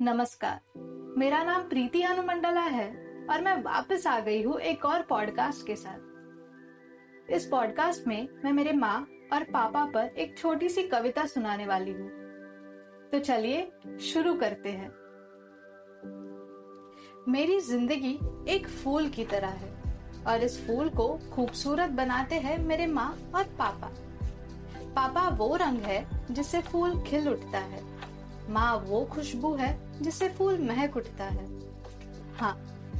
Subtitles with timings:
[0.00, 0.60] नमस्कार।
[1.18, 2.86] मेरा नाम प्रीति हनुमंडला है
[3.30, 8.52] और मैं वापस आ गई हूँ एक और पॉडकास्ट के साथ। इस पॉडकास्ट में मैं
[8.52, 12.08] मेरे माँ और पापा पर एक छोटी सी कविता सुनाने वाली हूँ।
[13.12, 13.70] तो चलिए
[14.00, 14.90] शुरू करते हैं।
[17.28, 18.18] मेरी ज़िंदगी
[18.48, 19.72] एक फूल की तरह है
[20.26, 23.92] और इस फूल को खूबसूरत बनाते हैं मेरे माँ और पापा।
[24.96, 27.93] पापा वो रंग है जिससे फूल खिल उठता है।
[28.48, 31.46] माँ वो खुशबू है जिससे फूल महक उठता है।
[32.38, 32.56] हाँ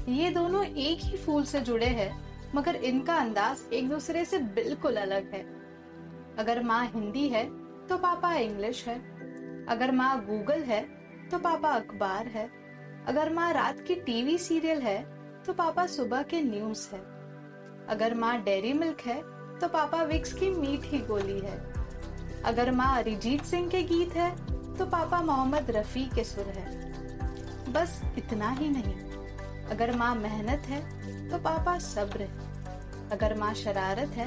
[0.09, 2.12] ये दोनों एक ही फूल से जुड़े हैं,
[2.55, 5.43] मगर इनका अंदाज एक दूसरे से बिल्कुल अलग है।
[6.39, 7.45] अगर माँ हिंदी है
[7.87, 8.97] तो पापा इंग्लिश है।
[9.67, 10.80] अगर माँ गूगल है
[11.30, 12.48] तो पापा अखबार है।
[13.09, 15.03] अगर माँ रात की टीवी सीरियल है
[15.47, 17.01] तो पापा सुबह के न्यूज़ है।
[17.89, 19.20] अगर माँ डेरी मिल्क है
[19.59, 21.56] तो पापा विक्स की मीठी गोली है।
[22.45, 24.31] अगर माँ अरिजीत सिंह के गीत है
[24.78, 28.95] तो पापा मोहम्मद रफी के सुर है। बस इतना ही नहीं।
[29.70, 30.81] अगर माँ मेहनत है
[31.31, 34.27] तो पापा सब्र है। अगर माँ शरारत है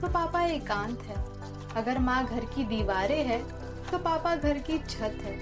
[0.00, 1.16] तो पापा एकांत है।
[1.76, 3.38] अगर माँ घर की दीवारें है
[3.90, 5.34] तो पापा घर की छत है।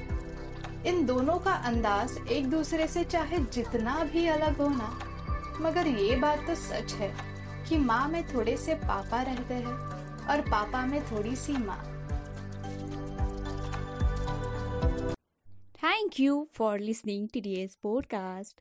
[0.87, 4.91] इन दोनों का अंदाज एक दूसरे से चाहे जितना भी अलग हो ना,
[5.61, 7.13] मगर ये बात तो सच है
[7.69, 9.77] कि माँ में थोड़े से पापा रहते हैं
[10.27, 11.79] और पापा में थोड़ी सी माँ।
[16.05, 18.57] Thank you for listening to today's podcast.